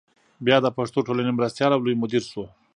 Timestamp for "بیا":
0.45-0.57